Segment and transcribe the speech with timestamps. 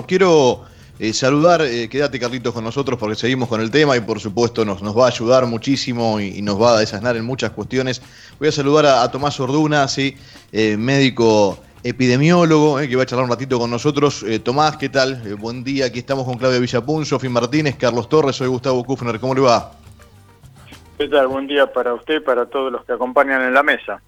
[0.00, 0.64] quiero
[0.98, 4.64] eh, saludar, eh, quédate Carlitos con nosotros porque seguimos con el tema y por supuesto
[4.64, 8.00] nos, nos va a ayudar muchísimo y, nos va a desasnar en muchas cuestiones.
[8.38, 10.16] Voy a saludar a, Tomás Orduna, sí,
[10.50, 14.24] eh, médico epidemiólogo, que va a charlar un ratito con nosotros.
[14.42, 15.36] Tomás, ¿qué tal?
[15.36, 19.34] buen día, aquí estamos con Claudia Villapun, Sofía Martínez, Carlos Torres, soy Gustavo Kufner, ¿cómo
[19.34, 19.72] le va?
[20.96, 21.26] ¿Qué tal?
[21.26, 24.00] Buen día para usted para todos los que acompañan en la mesa.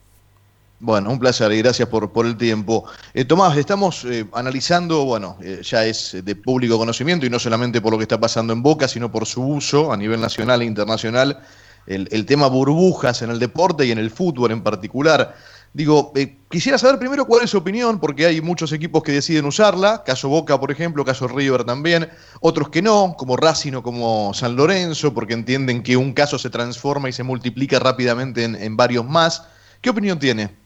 [0.86, 2.84] Bueno, un placer y gracias por, por el tiempo.
[3.14, 7.80] Eh, Tomás, estamos eh, analizando, bueno, eh, ya es de público conocimiento y no solamente
[7.80, 10.66] por lo que está pasando en Boca, sino por su uso a nivel nacional e
[10.66, 11.40] internacional,
[11.86, 15.34] el, el tema burbujas en el deporte y en el fútbol en particular.
[15.72, 16.12] Digo,
[16.50, 20.28] quisiera saber primero cuál es su opinión, porque hay muchos equipos que deciden usarla, caso
[20.28, 22.10] Boca, por ejemplo, caso River también,
[22.42, 26.50] otros que no, como Racing o como San Lorenzo, porque entienden que un caso se
[26.50, 29.44] transforma y se multiplica rápidamente en, en varios más.
[29.80, 30.62] ¿Qué opinión tiene?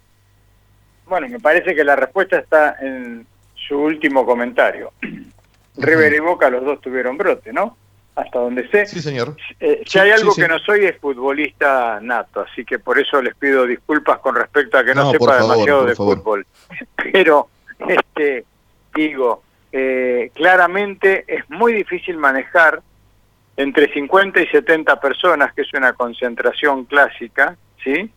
[1.08, 4.92] Bueno, me parece que la respuesta está en su último comentario.
[5.76, 7.76] River y Boca los dos tuvieron brote, ¿no?
[8.14, 8.86] Hasta donde sé.
[8.86, 9.36] Sí, señor.
[9.60, 13.34] Eh, si hay algo que no soy es futbolista nato, así que por eso les
[13.36, 16.44] pido disculpas con respecto a que no, sepa demasiado de fútbol.
[17.12, 17.48] Pero,
[17.86, 18.44] este,
[18.94, 22.82] digo, eh, claramente es muy difícil manejar
[23.56, 28.10] entre 50 y 70 personas, que es una concentración clásica, ¿sí?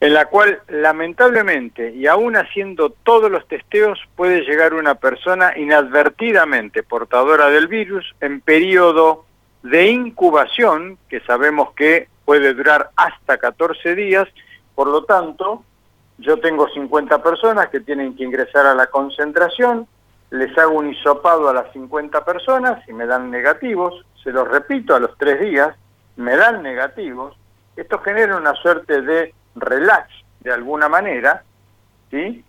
[0.00, 6.82] En la cual lamentablemente y aún haciendo todos los testeos puede llegar una persona inadvertidamente
[6.82, 9.24] portadora del virus en periodo
[9.62, 14.28] de incubación, que sabemos que puede durar hasta 14 días,
[14.74, 15.62] por lo tanto,
[16.18, 19.86] yo tengo 50 personas que tienen que ingresar a la concentración,
[20.30, 24.94] les hago un hisopado a las 50 personas y me dan negativos, se los repito
[24.94, 25.74] a los tres días,
[26.16, 27.36] me dan negativos,
[27.76, 30.08] esto genera una suerte de relax
[30.40, 31.42] de alguna manera,
[32.10, 32.44] ¿sí?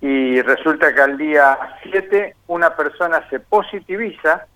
[0.00, 4.46] Y resulta que al día 7 una persona se positiviza,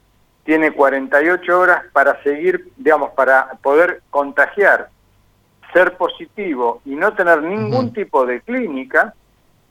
[0.45, 4.91] tiene 48 horas para seguir, digamos, para poder contagiar,
[5.73, 9.15] ser positivo y no tener ningún tipo de clínica,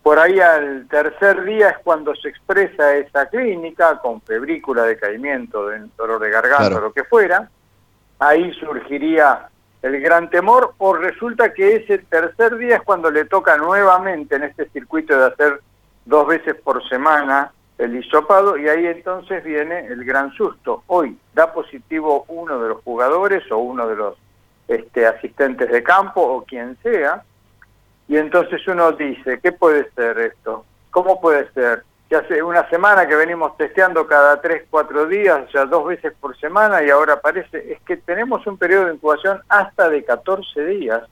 [0.08, 6.22] por ahí al tercer día es cuando se expresa esa clínica, con febrícula, decaimiento, dolor
[6.22, 7.50] de garganta, o lo que fuera,
[8.18, 9.50] ahí surgiría
[9.82, 14.44] el gran temor, o resulta que ese tercer día es cuando le toca nuevamente en
[14.44, 15.62] este circuito de hacer
[16.06, 20.84] dos veces por semana el hisopado y ahí entonces viene el gran susto.
[20.88, 24.16] Hoy da positivo uno de los jugadores o uno de los
[24.68, 27.24] este, asistentes de campo o quien sea,
[28.08, 30.66] y entonces uno dice, ¿qué puede ser esto?
[30.90, 31.84] ¿Cómo puede ser?
[32.09, 36.13] Que hace una semana que venimos testeando cada 3, 4 días, o sea, dos veces
[36.19, 40.66] por semana, y ahora parece, es que tenemos un periodo de incubación hasta de 14
[40.66, 41.03] días.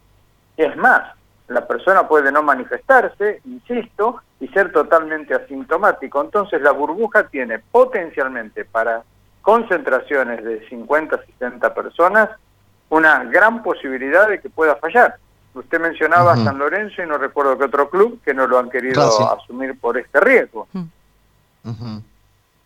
[0.56, 1.14] Es más,
[1.48, 6.22] la persona puede no manifestarse, insisto, y ser totalmente asintomático.
[6.22, 9.04] Entonces la burbuja tiene potencialmente para
[9.42, 12.30] concentraciones de 50, 60 personas
[12.90, 15.18] una gran posibilidad de que pueda fallar.
[15.56, 19.02] Usted mencionaba San Lorenzo y no recuerdo qué otro club que no lo han querido
[19.32, 20.68] asumir por este riesgo.
[20.74, 21.98] Mm.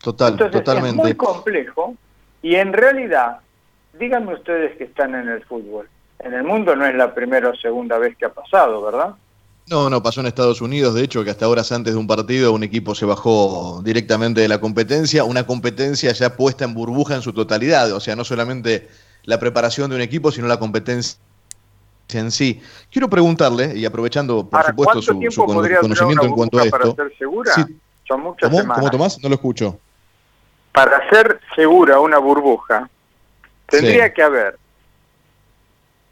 [0.02, 0.88] Total, totalmente.
[0.88, 1.94] Es muy complejo
[2.42, 3.38] y en realidad,
[3.98, 5.88] díganme ustedes que están en el fútbol.
[6.18, 9.14] En el mundo no es la primera o segunda vez que ha pasado, ¿verdad?
[9.68, 12.52] No, no, pasó en Estados Unidos, de hecho, que hasta horas antes de un partido
[12.52, 17.22] un equipo se bajó directamente de la competencia, una competencia ya puesta en burbuja en
[17.22, 18.88] su totalidad, o sea, no solamente
[19.24, 21.20] la preparación de un equipo, sino la competencia
[22.14, 22.60] en sí.
[22.90, 26.94] Quiero preguntarle, y aprovechando, por supuesto, su, conocimiento en cuanto a esto.
[26.94, 27.52] Para ser segura?
[28.06, 28.74] Son muchas ¿Cómo?
[28.74, 29.22] ¿Cómo Tomás?
[29.22, 29.78] No lo escucho.
[30.72, 32.88] Para ser segura una burbuja,
[33.66, 34.58] tendría que haber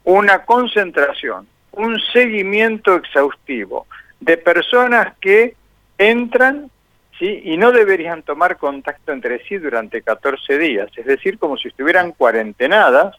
[0.03, 3.85] una concentración, un seguimiento exhaustivo
[4.19, 5.55] de personas que
[5.97, 6.71] entran
[7.19, 7.41] ¿sí?
[7.43, 12.11] y no deberían tomar contacto entre sí durante 14 días, es decir, como si estuvieran
[12.13, 13.15] cuarentenadas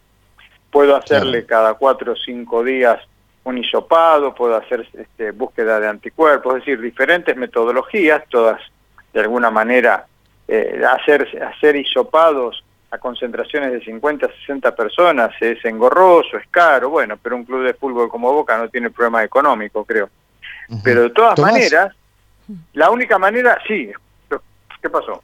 [0.71, 3.01] puedo hacerle cada cuatro o cinco días
[3.45, 8.61] un hisopado, puedo hacer este, búsqueda de anticuerpos, es decir, diferentes metodologías, todas
[9.13, 10.07] de alguna manera
[10.47, 17.17] eh, hacer, hacer hisopados a concentraciones de 50, 60 personas es engorroso, es caro, bueno,
[17.23, 20.11] pero un club de fútbol como Boca no tiene problema económico, creo.
[20.85, 21.95] Pero de todas maneras,
[22.75, 23.91] la única manera, sí,
[24.83, 25.23] ¿qué pasó?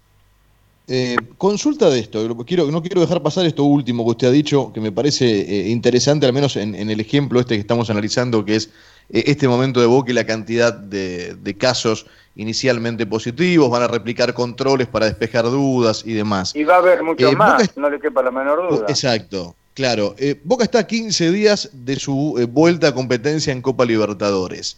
[0.89, 4.73] Eh, consulta de esto, quiero, no quiero dejar pasar esto último que usted ha dicho,
[4.73, 8.55] que me parece eh, interesante, al menos en, el ejemplo este que estamos analizando, que
[8.55, 8.71] es
[9.11, 12.07] eh, este momento de Boca y la cantidad de, casos
[12.37, 16.55] inicialmente positivos, van a replicar controles para despejar dudas y demás.
[16.55, 18.87] Y va a haber mucho más, no le quepa la menor duda.
[18.89, 20.15] Exacto, claro.
[20.45, 24.77] Boca está a 15 días de su vuelta a competencia en Copa Libertadores.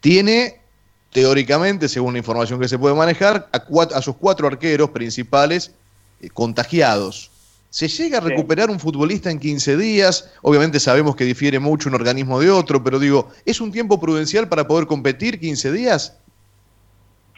[0.00, 0.65] Tiene
[1.12, 5.74] teóricamente, según la información que se puede manejar, a, sus cuatro arqueros principales
[6.20, 7.30] eh, contagiados.
[7.70, 10.32] ¿Se llega a recuperar un futbolista en 15 días?
[10.40, 14.48] Obviamente sabemos que difiere mucho un organismo de otro, pero digo, ¿es un tiempo prudencial
[14.48, 16.18] para poder competir 15 días?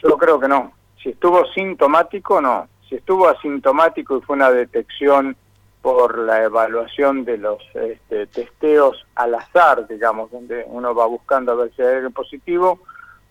[0.02, 0.72] Yo creo que no.
[1.02, 2.68] Si estuvo sintomático, no.
[2.88, 5.36] Si estuvo asintomático y fue una detección
[5.82, 11.54] por la evaluación de los este, testeos al azar, digamos, donde uno va buscando a
[11.54, 12.80] ver si hay algo positivo,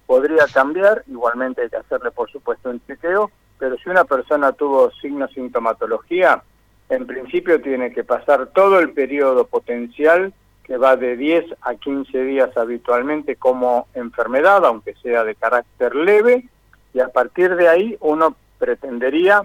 [0.08, 4.90] podría cambiar, igualmente hay que hacerle por supuesto un chequeo, pero si una persona tuvo
[4.92, 6.42] signos sintomatología,
[6.90, 10.34] en principio tiene que pasar todo el periodo potencial
[10.64, 16.50] que va de 10 a 15 días habitualmente como enfermedad, aunque sea de carácter leve,
[16.94, 19.44] y a partir de ahí uno pretendería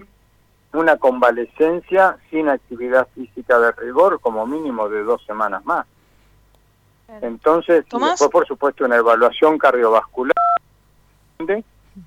[0.72, 5.86] una convalecencia sin actividad física de rigor como mínimo de dos semanas más.
[7.20, 10.34] Entonces, después por supuesto una evaluación cardiovascular,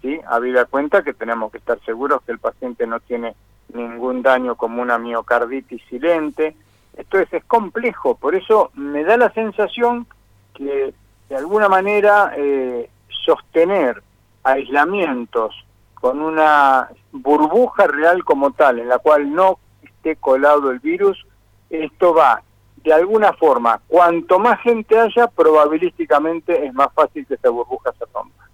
[0.01, 0.19] ¿sí?
[0.27, 3.35] habida cuenta que tenemos que estar seguros que el paciente no tiene
[3.73, 6.55] ningún daño como una miocarditis silente.
[6.97, 10.07] Esto es, es complejo, por eso me da la sensación
[10.53, 10.93] que
[11.29, 12.89] de alguna manera eh,
[13.25, 14.01] sostener
[14.43, 15.55] aislamientos
[15.95, 21.25] con una burbuja real como tal, en la cual no esté colado el virus,
[21.69, 22.43] esto va
[22.85, 28.05] de alguna forma, cuanto más gente haya, probabilísticamente es más fácil que esa burbuja se
[28.13, 28.47] rompa.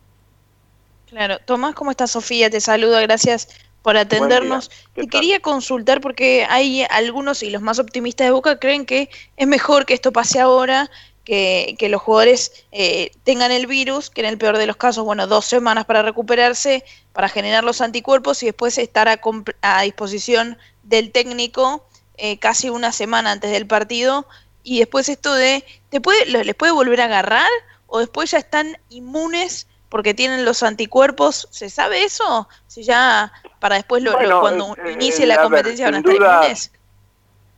[1.08, 2.12] Claro, Tomás, ¿cómo estás?
[2.12, 3.50] Sofía, te saluda, gracias
[3.82, 4.72] por atendernos.
[4.94, 9.48] Te quería consultar porque hay algunos y los más optimistas de Boca creen que es
[9.48, 10.90] mejor que esto pase ahora
[11.26, 15.28] que, los jugadores eh, tengan el virus, que en el peor de los casos, bueno,
[15.28, 21.86] dos semanas para recuperarse, para generar los anticuerpos y después estar a, disposición del técnico
[22.18, 24.26] eh, casi una semana antes del partido.
[24.64, 27.50] Y después esto de, ¿te puede, ¿les puede volver a agarrar?
[27.88, 31.48] ¿O después ya están inmunes porque tienen los anticuerpos?
[31.52, 32.48] ¿Se sabe eso?
[32.68, 34.04] Si ya para después
[34.40, 36.72] cuando eh, inicie la competencia van a estar inmunes.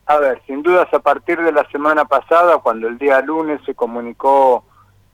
[0.06, 3.74] A ver, sin dudas a partir de la semana pasada, cuando el día lunes se
[3.74, 4.66] comunicó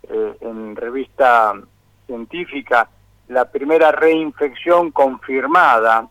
[0.03, 1.53] eh, en revista
[2.07, 2.89] científica
[3.27, 6.07] la primera reinfección confirmada,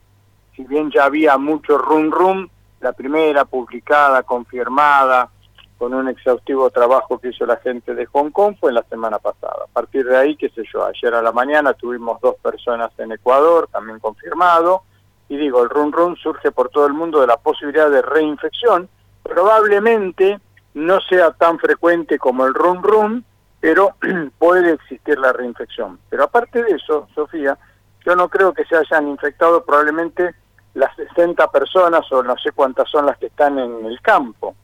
[0.54, 2.48] si bien ya había mucho rum rum,
[2.80, 5.30] la primera publicada, confirmada,
[5.78, 9.18] con un exhaustivo trabajo que hizo la gente de Hong Kong fue en la semana
[9.20, 9.64] pasada.
[9.64, 13.12] A partir de ahí, qué sé yo, ayer a la mañana tuvimos dos personas en
[13.12, 14.82] Ecuador, también confirmado,
[15.28, 18.88] y digo, el run run surge por todo el mundo de la posibilidad de reinfección,
[19.22, 20.40] probablemente
[20.74, 23.24] no sea tan frecuente como el run run,
[23.60, 23.94] pero
[24.38, 26.00] puede existir la reinfección.
[26.10, 27.56] Pero aparte de eso, Sofía,
[28.04, 30.34] yo no creo que se hayan infectado probablemente
[30.78, 34.54] las 60 personas o no sé cuántas son las que están en el campo.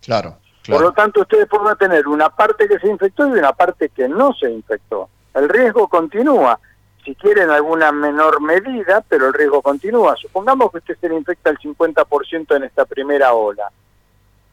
[0.00, 0.78] Claro, claro.
[0.78, 4.08] Por lo tanto, ustedes pueden tener una parte que se infectó y una parte que
[4.08, 5.08] no se infectó.
[5.34, 6.58] El riesgo continúa
[7.04, 10.14] si quieren alguna menor medida, pero el riesgo continúa.
[10.16, 13.70] Supongamos que usted se le infecta el 50% en esta primera ola.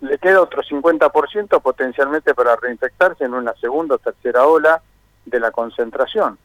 [0.02, 4.82] Le queda otro 50% potencialmente para reinfectarse en una segunda o tercera ola
[5.26, 6.40] de la concentración.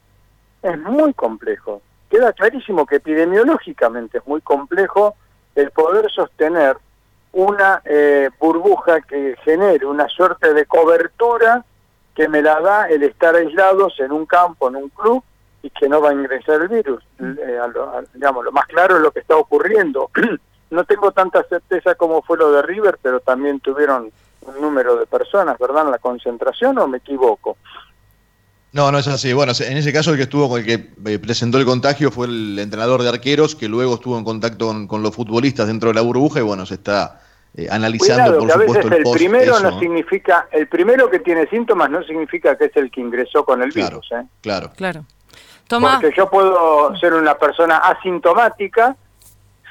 [0.62, 1.80] Es muy complejo.
[2.10, 5.16] Queda clarísimo que epidemiológicamente es muy complejo
[5.54, 6.76] el poder sostener
[7.32, 11.64] una eh, burbuja que genere una suerte de cobertura
[12.14, 15.22] que me la da el estar aislados en un campo, en un club,
[15.62, 17.02] y que no va a ingresar el virus.
[17.18, 17.32] Mm.
[17.38, 17.60] Eh,
[18.12, 20.10] digamos, lo más claro es lo que está ocurriendo.
[20.70, 25.06] no tengo tanta certeza como fue lo de River, pero también tuvieron un número de
[25.06, 25.86] personas, ¿verdad?
[25.86, 27.56] En la concentración, ¿o me equivoco?
[28.74, 29.32] No, no es así.
[29.32, 32.58] Bueno, en ese caso el que estuvo, el que eh, presentó el contagio fue el
[32.58, 36.40] entrenador de arqueros, que luego estuvo en contacto con, los futbolistas dentro de la burbuja
[36.40, 37.20] y bueno, se está
[37.54, 42.58] eh, analizando por supuesto el, primero no significa el primero que tiene síntomas no significa
[42.58, 44.24] que es el que ingresó con el virus, ¿eh?
[44.40, 44.72] Claro.
[44.74, 45.04] Claro.
[45.68, 48.96] Porque yo puedo ser una persona asintomática,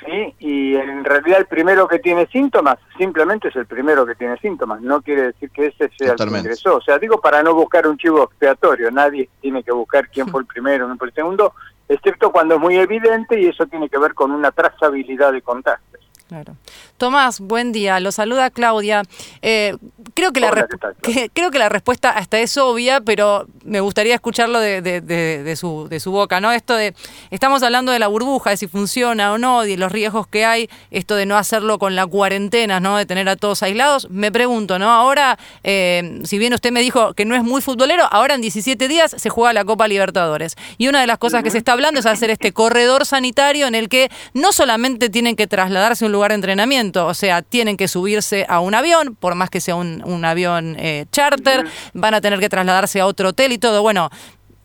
[0.06, 0.36] ¿sí?
[0.40, 4.82] Y en realidad el primero que tiene síntomas simplemente es el primero que tiene síntomas.
[4.82, 6.78] No quiere decir que ese sea el que ingresó.
[6.78, 8.92] O sea, digo para no buscar un chivo expiatorio.
[8.92, 11.54] Nadie tiene que buscar quién fue el primero, quién fue el segundo,
[11.88, 16.02] excepto cuando es muy evidente y eso tiene que ver con una trazabilidad de contagios.
[16.28, 16.56] Claro.
[17.04, 18.00] Tomás, buen día.
[18.00, 19.04] Lo saluda Claudia.
[19.42, 19.76] Eh,
[20.14, 20.52] creo, que la
[21.34, 26.12] creo que la respuesta hasta es obvia, pero me gustaría escucharlo de, su, de su
[26.12, 26.54] boca, ¿no?
[26.54, 26.94] Esto de,
[27.30, 30.70] estamos hablando de la burbuja, de si funciona o no, de los riesgos que hay,
[30.92, 32.98] esto de no hacerlo con la cuarentena, ¿no?
[32.98, 34.10] De tener a todos aislados.
[34.10, 34.90] Me pregunto, ¿no?
[34.90, 38.88] Ahora, eh, si bien usted me dijo que no es muy futbolero, ahora en 17
[38.88, 40.56] días se juega la Copa Libertadores.
[40.78, 43.76] Y una de las cosas que se está hablando es hacer este corredor sanitario en
[43.76, 47.78] el que no solamente tienen que trasladarse a un lugar de entrenamiento, o sea, tienen
[47.78, 52.22] que subirse a un avión, por más que sea un, avión eh, charter, van a
[52.22, 53.82] tener que trasladarse a otro hotel y todo.
[53.82, 54.10] Bueno,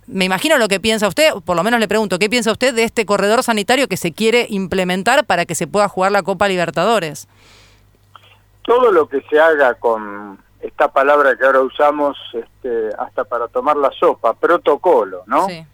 [0.06, 2.84] me imagino lo que piensa usted, por lo menos le pregunto, ¿qué piensa usted de
[2.84, 7.28] este corredor sanitario que se quiere implementar para que se pueda jugar la Copa Libertadores?
[8.62, 13.76] Todo lo que se haga con esta palabra que ahora usamos este, hasta para tomar
[13.76, 15.46] la sopa, protocolo, ¿no?
[15.46, 15.64] Sí.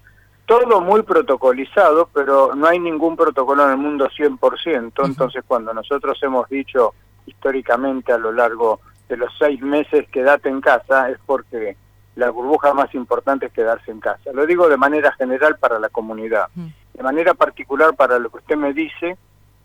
[0.46, 6.18] Todo muy protocolizado, pero no hay ningún protocolo en el mundo 100%, entonces cuando nosotros
[6.22, 6.92] hemos dicho
[7.26, 11.76] históricamente a lo largo de los seis meses quédate en casa, es porque
[12.16, 14.32] la burbuja más importante es quedarse en casa.
[14.32, 16.48] Lo digo de manera general para la comunidad.
[16.54, 19.16] De manera particular para lo que usted me dice,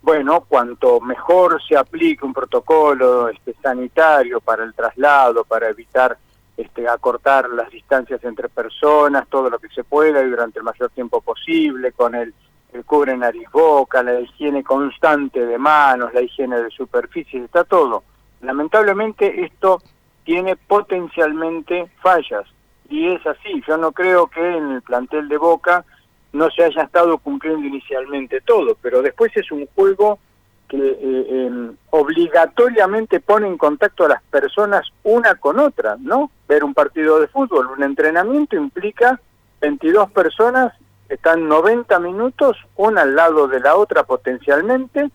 [0.01, 6.17] bueno, cuanto mejor se aplique un protocolo este, sanitario para el traslado, para evitar
[6.60, 10.89] este, acortar las distancias entre personas, todo lo que se pueda y durante el mayor
[10.89, 12.34] tiempo posible, con el,
[12.74, 18.04] el cubre nariz boca, la higiene constante de manos, la higiene de superficies, está todo.
[18.42, 19.82] Lamentablemente esto
[20.25, 22.46] tiene potencialmente fallas
[22.89, 25.86] y es así, yo no creo que en el plantel de Boca
[26.34, 30.20] no se haya estado cumpliendo inicialmente todo, pero después es un juego
[30.69, 36.31] que eh, em, obligatoriamente pone en contacto a las personas una con otra, ¿no?
[36.47, 39.19] Ver un partido de fútbol, un entrenamiento implica
[39.59, 40.73] 22 personas
[41.07, 45.09] que están 90 minutos una al lado de la otra potencialmente,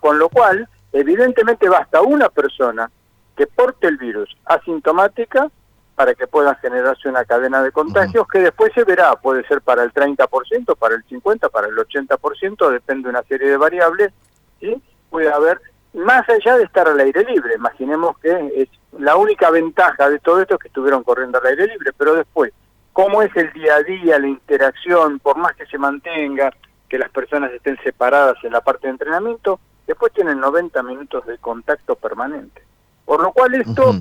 [0.00, 2.90] con lo cual evidentemente basta una persona
[3.36, 5.50] que porte el virus asintomática
[5.94, 9.82] para que pueda generarse una cadena de contagios que después se verá, puede ser para
[9.82, 14.12] el 30%, para el 50%, para el 80%, depende de una serie de variables,
[14.60, 14.82] ¿sí?
[15.10, 15.60] puede haber,
[15.94, 20.40] más allá de estar al aire libre, imaginemos que es la única ventaja de todo
[20.40, 22.52] esto es que estuvieron corriendo al aire libre, pero después,
[22.92, 26.52] cómo es el día a día, la interacción, por más que se mantenga,
[26.88, 31.38] que las personas estén separadas en la parte de entrenamiento, después tienen 90 minutos de
[31.38, 32.62] contacto permanente.
[33.04, 33.94] Por lo cual esto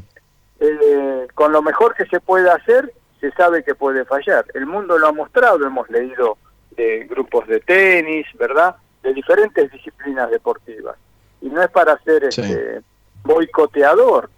[0.60, 4.46] eh, con lo mejor que se puede hacer, se sabe que puede fallar.
[4.54, 6.38] El mundo lo ha mostrado, hemos leído
[6.72, 8.76] de grupos de tenis, ¿verdad?
[9.04, 10.98] De diferentes disciplinas deportivas.
[11.42, 12.82] Y no es para ser este,
[13.24, 14.30] boicoteador,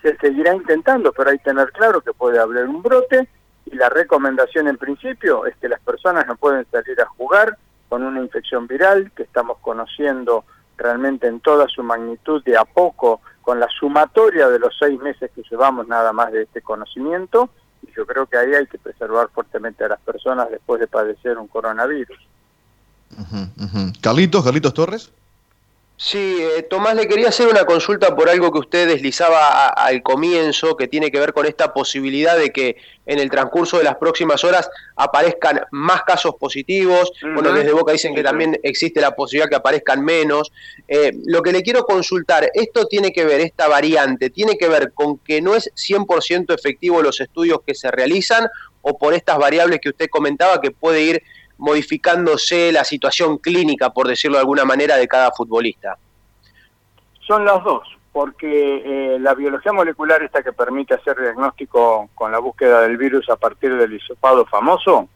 [0.00, 3.28] se seguirá intentando, pero hay que tener claro que puede haber un brote
[3.66, 7.56] y la recomendación en principio es que las personas no pueden salir a jugar
[7.88, 10.44] con una infección viral que estamos conociendo
[10.76, 15.30] realmente en toda su magnitud de a poco con la sumatoria de los seis meses
[15.34, 17.50] que llevamos nada más de este conocimiento,
[17.82, 21.38] y yo creo que ahí hay que preservar fuertemente a las personas después de padecer
[21.38, 22.18] un coronavirus.
[24.00, 25.10] Carlitos, Carlitos Torres.
[26.04, 30.76] Sí, eh, Tomás, le quería hacer una consulta por algo que usted deslizaba al comienzo,
[30.76, 32.76] que tiene que ver con esta posibilidad de que
[33.06, 37.12] en el transcurso de las próximas horas aparezcan más casos positivos.
[37.22, 40.50] Bueno, desde Boca dicen que también existe la posibilidad que aparezcan menos.
[40.88, 44.92] Eh, lo que le quiero consultar, esto tiene que ver, esta variante, tiene que ver
[44.92, 48.48] con que no es 100% efectivo los estudios que se realizan
[48.80, 51.22] o por estas variables que usted comentaba que puede ir
[51.58, 55.96] modificándose la situación clínica, por decirlo de alguna manera, de cada futbolista?
[57.20, 62.38] Son las dos, porque eh, la biología molecular esta que permite hacer diagnóstico con la
[62.38, 65.08] búsqueda del virus a partir del hisopado famoso,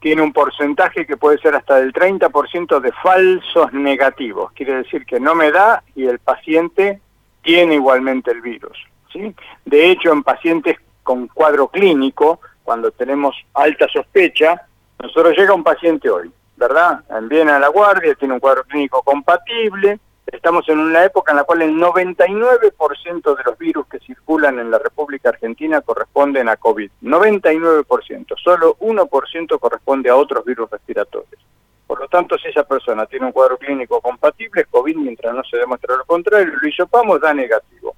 [0.00, 4.52] tiene un porcentaje que puede ser hasta del 30% de falsos negativos.
[4.52, 7.00] Quiere decir que no me da y el paciente
[7.42, 8.78] tiene igualmente el virus.
[9.12, 9.34] ¿sí?
[9.64, 14.67] De hecho, en pacientes con cuadro clínico, cuando tenemos alta sospecha,
[15.00, 17.04] nosotros llega un paciente hoy, ¿verdad?
[17.22, 20.00] Viene a la guardia, tiene un cuadro clínico compatible.
[20.26, 24.70] Estamos en una época en la cual el 99% de los virus que circulan en
[24.70, 26.90] la República Argentina corresponden a COVID.
[27.02, 28.34] 99%.
[28.42, 31.40] Solo 1% corresponde a otros virus respiratorios.
[31.86, 35.56] Por lo tanto, si esa persona tiene un cuadro clínico compatible, COVID mientras no se
[35.56, 37.96] demuestre lo contrario, lo hisopamos, da negativo.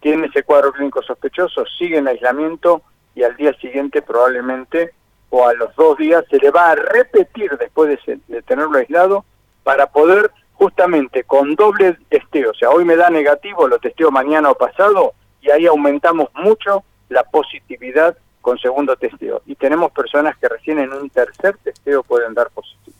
[0.00, 2.80] Tiene ese cuadro clínico sospechoso, sigue en aislamiento
[3.14, 4.94] y al día siguiente probablemente
[5.30, 9.24] o a los dos días se le va a repetir después de, tenerlo aislado
[9.62, 14.50] para poder justamente con doble testeo, o sea, hoy me da negativo, lo testeo mañana
[14.50, 19.42] o pasado y ahí aumentamos mucho la positividad con segundo testeo.
[19.44, 22.96] Y tenemos personas que recién en un tercer testeo pueden dar positivo.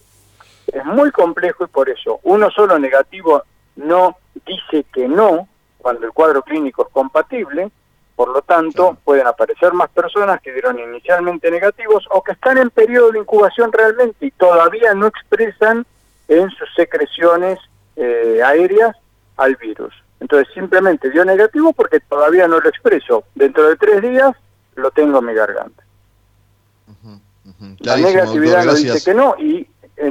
[0.66, 3.42] Es muy complejo y por eso uno solo negativo
[3.76, 7.70] no dice que no cuando el cuadro clínico es compatible,
[8.16, 12.70] por lo tanto, pueden aparecer más personas que dieron inicialmente negativos o que están en
[12.70, 15.86] periodo de incubación realmente y todavía no expresan
[16.26, 17.58] en sus secreciones
[17.94, 18.96] eh, aéreas
[19.36, 19.92] al virus.
[20.18, 23.24] Entonces simplemente dio negativo porque todavía no lo expreso.
[23.34, 24.34] Dentro de tres días
[24.76, 25.82] lo tengo en mi garganta.
[27.80, 29.68] La negatividad no dice que no y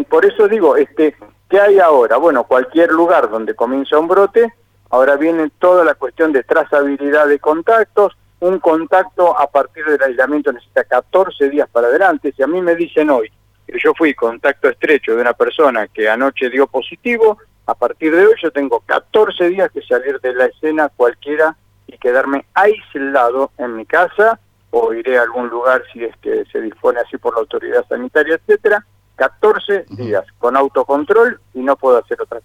[0.07, 1.15] por eso digo, este,
[1.49, 2.17] ¿qué hay ahora?
[2.17, 4.53] Bueno, cualquier lugar donde comienza un brote
[4.95, 10.53] Ahora viene toda la cuestión de trazabilidad de contactos, un contacto a partir del aislamiento
[10.53, 12.31] necesita 14 días para adelante.
[12.33, 13.29] Si a mí me dicen hoy
[13.67, 18.25] que yo fui contacto estrecho de una persona que anoche dio positivo, a partir de
[18.25, 23.75] hoy yo tengo 14 días que salir de la escena cualquiera y quedarme aislado en
[23.75, 27.41] mi casa o iré a algún lugar si es que se dispone así por la
[27.41, 28.85] autoridad sanitaria, etcétera,
[29.17, 32.44] 14 días con autocontrol y no puedo hacer otra cosa.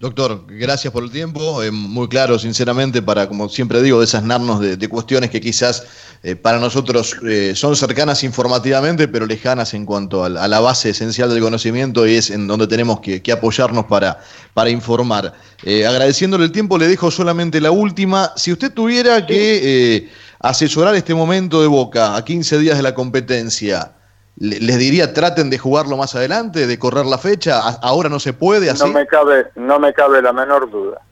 [0.00, 1.62] Doctor, gracias por el tiempo.
[1.62, 5.84] Eh, muy claro, sinceramente, para, como siempre digo, desasnarnos de, de cuestiones que quizás
[6.22, 11.28] eh, para nosotros eh, son cercanas informativamente, pero lejanas en cuanto a, la base esencial
[11.28, 14.18] del conocimiento y es en donde tenemos que, apoyarnos para,
[14.54, 15.34] para informar.
[15.66, 18.32] agradeciéndole el tiempo, le dejo solamente la última.
[18.36, 23.92] Si usted tuviera que asesorar este momento de Boca a 15 días de la competencia,
[24.40, 28.70] les diría traten de jugarlo más adelante, de correr la fecha, ahora no se puede
[28.70, 28.84] así.
[28.84, 31.02] No me cabe, no me cabe la menor duda.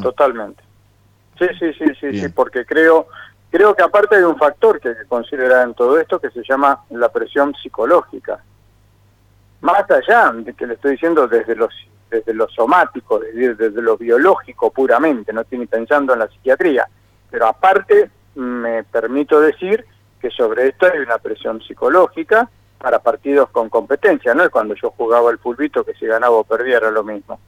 [0.00, 0.62] Totalmente.
[1.38, 3.08] Sí, sí, sí, sí, sí, porque creo,
[3.50, 6.42] creo que aparte hay un factor que hay que considerar en todo esto que se
[6.48, 8.40] llama la presión psicológica.
[9.60, 11.74] Más allá de que le estoy diciendo desde los
[12.08, 16.88] desde lo somático, desde, desde lo biológico puramente, no estoy ni pensando en la psiquiatría,
[17.30, 19.84] pero aparte me permito decir
[20.20, 22.48] que sobre esto hay una presión psicológica
[22.78, 26.44] para partidos con competencia, no es cuando yo jugaba el pulvito que si ganaba o
[26.44, 27.38] perdía era lo mismo.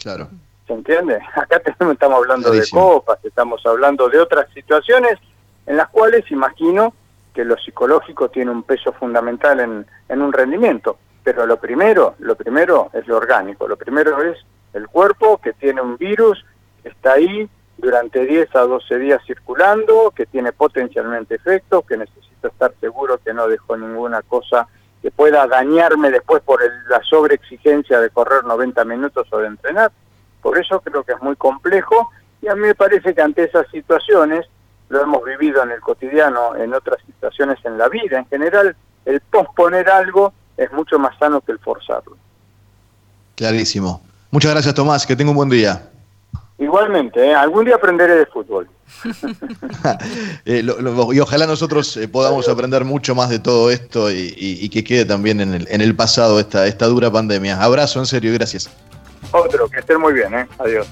[0.00, 0.28] Claro.
[0.66, 1.20] ¿Se entiende?
[1.34, 5.18] Acá estamos hablando de copas, estamos hablando de otras situaciones
[5.66, 6.94] en las cuales imagino
[7.34, 10.98] que lo psicológico tiene un peso fundamental en, en un rendimiento.
[11.22, 14.38] Pero lo primero, lo primero es lo orgánico, lo primero es
[14.72, 16.44] el cuerpo que tiene un virus,
[16.84, 22.74] está ahí, durante 10 a 12 días circulando, que tiene potencialmente efectos, que necesito estar
[22.80, 24.66] seguro que no dejo ninguna cosa
[25.00, 29.92] que pueda dañarme después por la sobreexigencia de correr 90 minutos o de entrenar.
[30.42, 32.10] Por eso creo que es muy complejo
[32.42, 34.46] y a mí me parece que ante esas situaciones,
[34.88, 39.20] lo hemos vivido en el cotidiano, en otras situaciones en la vida en general, el
[39.20, 42.16] posponer algo es mucho más sano que el forzarlo.
[43.36, 44.02] Clarísimo.
[44.30, 45.90] Muchas gracias Tomás, que tenga un buen día.
[46.58, 47.34] Igualmente, ¿eh?
[47.34, 48.68] algún día aprenderé de fútbol.
[50.44, 50.64] Eh,
[51.12, 55.40] y ojalá nosotros eh, podamos aprender mucho más de todo esto y, que quede también
[55.40, 57.62] en el, en el pasado esta, esta dura pandemia.
[57.62, 58.70] Abrazo, en serio, gracias.
[59.30, 60.46] Otro, que estén muy bien, ¿eh?
[60.58, 60.86] Adiós.